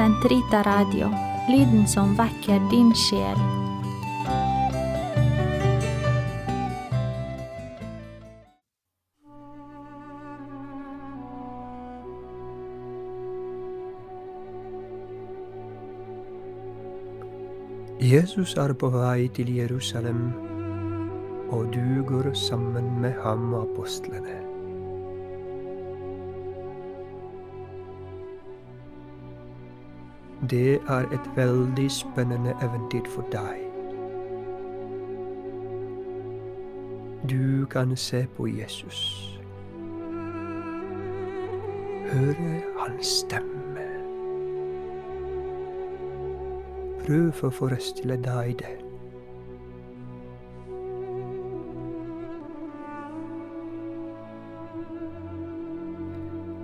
[0.00, 1.10] Sentrita Radio,
[1.52, 3.36] lyden som vekker din sjel.
[18.00, 20.30] Jesus er på vei til Jerusalem,
[21.52, 24.49] og du går sammen med ham og apostlene.
[30.48, 33.60] Det er et veldig spennende eventyr for deg.
[37.30, 39.26] Du kan se på Jesus.
[42.12, 43.84] Høre hans stemme.
[47.04, 48.76] Prøv å forestille deg det.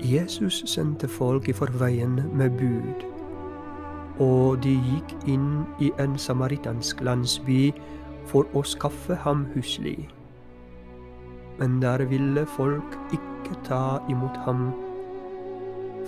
[0.07, 3.16] Jesus sendte folk i forveien med bud,
[4.23, 7.73] og de gikk inn i en samaritansk landsby
[8.31, 9.97] for å skaffe ham husly.
[11.59, 14.71] Men der ville folk ikke ta imot ham,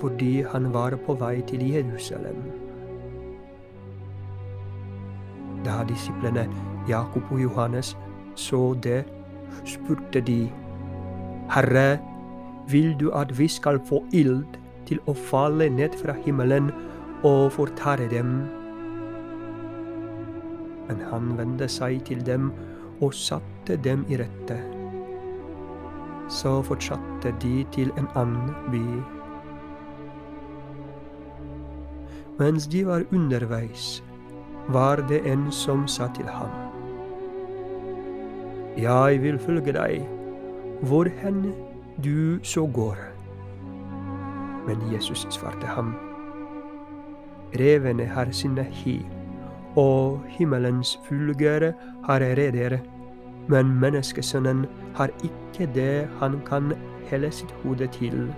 [0.00, 2.42] fordi han var på vei til Jerusalem.
[5.64, 6.46] Da disiplene
[6.88, 7.96] Jakob og Johannes
[8.38, 9.04] så det,
[9.64, 10.46] spurte de,
[11.50, 11.98] Herre,
[12.68, 14.44] vil du at vi skal få ild
[14.88, 16.70] til å falle ned fra himmelen
[17.24, 18.32] og fortære dem?
[20.88, 22.52] Men han vendte seg til dem
[23.00, 24.58] og satte dem i rette.
[26.28, 28.84] Så fortsatte de til en annen by.
[32.38, 34.04] Mens de var underveis,
[34.68, 36.52] var det en som sa til ham.
[38.78, 40.04] Jeg vil følge deg,
[40.82, 41.52] hvor hen
[42.04, 42.96] du så går.
[44.66, 46.07] Men Jesus svarte ham.
[47.56, 49.06] Revene har sine hi,
[49.76, 51.72] og himmelens fugler
[52.04, 52.78] har reder,
[53.48, 56.74] men menneskesønnen har ikke det han kan
[57.08, 58.28] helle sitt hode til.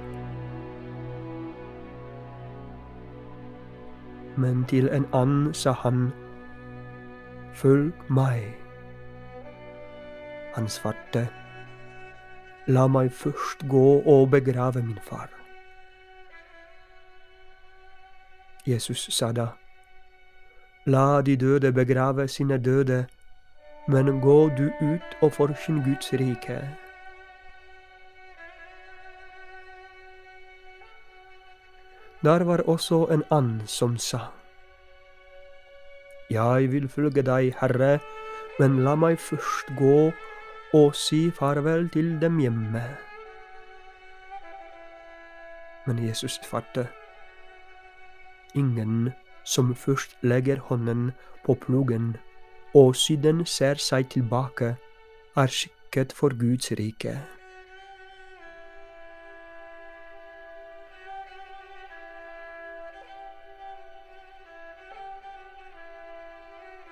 [4.37, 6.13] Men til en annen sa han,
[7.53, 8.45] Følg meg.
[10.55, 11.27] Han svarte,
[12.71, 15.40] La meg først gå og begrave min far.
[18.67, 19.47] Jesus sa da,
[20.87, 23.07] La de døde begrave sine døde,
[23.89, 26.61] men gå du ut og forkynn Guds rike.
[32.23, 34.19] Der var også en annen som sa,
[36.31, 37.99] Jeg vil følge deg, Herre,
[38.59, 40.13] men la meg først gå
[40.75, 42.83] og si farvel til dem hjemme.
[45.87, 46.89] Men Jesus svarte,
[48.55, 49.13] Ingen
[49.45, 51.13] som først legger hånden
[51.45, 52.17] på plogen
[52.75, 54.77] og siden ser seg tilbake,
[55.37, 57.19] er skikket for Guds rike.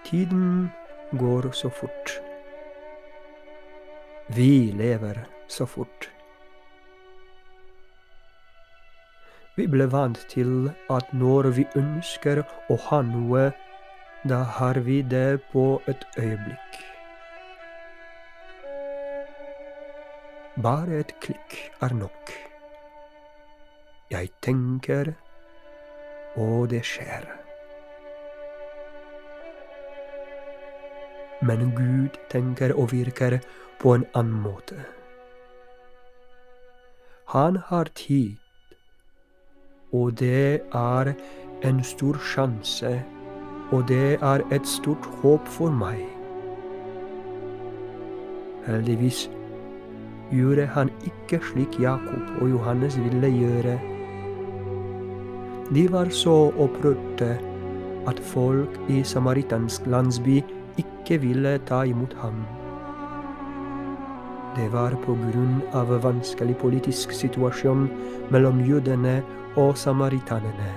[0.08, 0.70] Tiden
[1.18, 2.20] går så fort.
[4.28, 6.17] Vi lever så fort.
[9.58, 13.48] Vi ble vant til at når vi ønsker å ha noe,
[14.30, 16.78] da har vi det på et øyeblikk.
[20.62, 22.32] Bare et klikk er nok.
[24.14, 25.12] Jeg tenker,
[26.38, 27.26] og det skjer.
[31.42, 33.40] Men Gud tenker og virker
[33.82, 34.78] på en annen måte.
[37.34, 38.38] Han har tid,
[39.92, 41.12] og det er
[41.64, 43.02] en stor sjanse,
[43.72, 46.04] og det er et stort håp for meg.
[48.66, 49.30] Heldigvis
[50.32, 53.78] gjorde han ikke slik Jakob og Johannes ville gjøre.
[55.74, 57.38] De var så opprørte
[58.08, 60.40] at folk i samaritansk landsby
[60.78, 62.57] ikke ville ta imot ham.
[64.56, 64.96] Det var
[65.72, 67.88] av vanskelig politisk situasjon
[68.30, 69.22] mellom jødene
[69.56, 70.72] og samaritanene.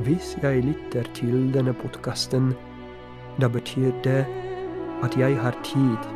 [0.00, 2.54] Hvis jeg lytter til denne podkasten,
[3.40, 4.26] da betyr det
[5.02, 6.08] at jeg har tid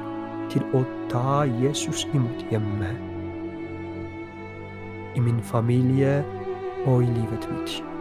[0.53, 2.95] til å ta Jesus imot hjemme.
[5.15, 6.23] I min familie
[6.87, 7.94] og i livet mitt.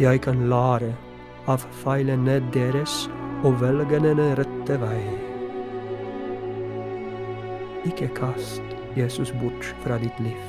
[0.00, 0.94] Jeg kan lære
[1.52, 3.10] av feilene deres
[3.44, 5.00] og velge den rette vei.
[7.84, 8.62] Ikke kast
[8.96, 10.40] Jesus bort fra ditt liv,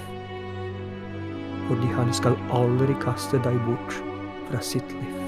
[1.67, 3.97] fordi han skal aldri kaste deg bort
[4.47, 5.19] fra sitt liv.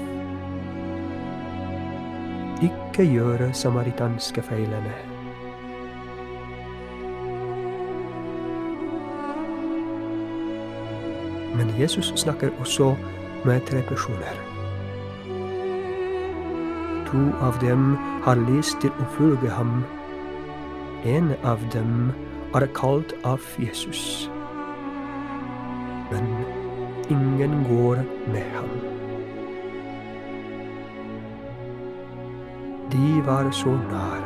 [2.70, 4.94] Ikke gjøre samaritanske feilene.
[11.56, 12.94] Men Jesus snakker også
[13.46, 14.36] med personer.
[17.06, 19.84] To av dem har lyst til å følge ham.
[21.06, 22.10] En av dem
[22.54, 24.30] er kalt av Jesus.
[26.10, 26.26] Men
[27.10, 28.02] ingen går
[28.34, 28.70] med ham.
[32.90, 34.22] De var så nær.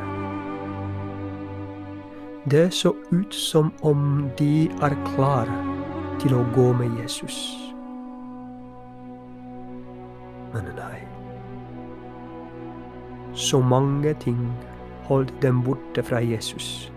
[2.50, 5.56] Det så ut som om de er klare
[6.20, 7.69] til å gå med Jesus.
[10.54, 11.00] Men nei.
[13.34, 14.40] Så mange ting
[15.06, 16.90] holdt dem borte fra Jesus.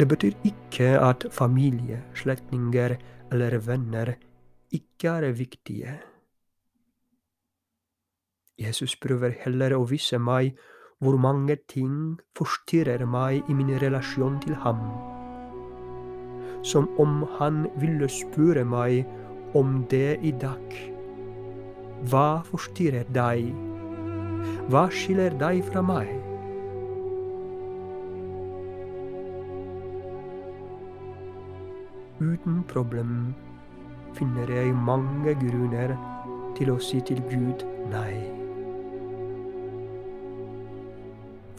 [0.00, 2.96] Det betyr ikke at familie, slektninger
[3.32, 4.14] eller venner
[4.72, 5.98] ikke er viktige.
[8.60, 10.56] Jesus prøver heller å vise meg
[11.00, 15.09] hvor mange ting forstyrrer meg i min relasjon til ham.
[16.62, 19.06] Som om han ville spørre meg
[19.56, 20.74] om det i dag.
[22.10, 23.50] Hva forstyrrer deg?
[24.70, 26.10] Hva skiller deg fra meg?
[32.20, 33.34] Uten problem
[34.16, 35.94] finner jeg mange grunner
[36.58, 38.20] til å si til Gud nei.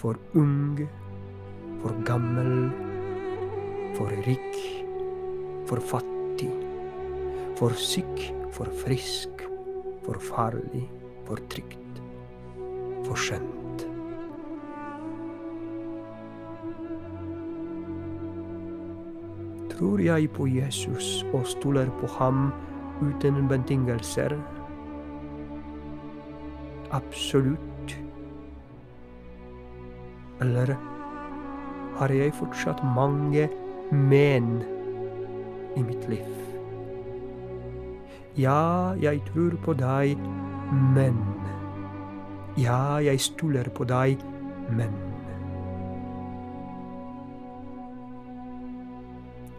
[0.02, 0.82] For ung,
[1.82, 2.70] for gammel,
[3.98, 4.62] for rik,
[5.72, 6.52] for fattig,
[7.56, 8.18] for syk,
[8.52, 9.30] for frisk,
[10.04, 10.82] for farlig,
[11.24, 12.02] for trygt,
[13.06, 13.86] for skjønt.
[19.72, 22.52] Tror jeg på Jesus og stoler på ham
[23.00, 24.36] uten betingelser?
[26.92, 27.96] Absolutt.
[30.44, 30.76] Eller
[31.96, 33.48] har jeg fortsatt mange
[33.92, 34.81] men
[35.76, 36.26] i mitt liv?
[38.38, 40.18] Ja, jeg tror på deg,
[40.96, 41.20] men
[42.58, 44.20] Ja, jeg stoler på deg,
[44.70, 44.92] men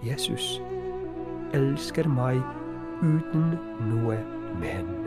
[0.05, 0.61] Jesus
[1.55, 2.43] elsker meg
[3.03, 3.55] uten
[3.89, 4.19] noe
[4.61, 5.02] men.